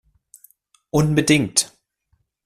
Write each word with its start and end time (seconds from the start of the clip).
Unbedingt! 0.89 1.73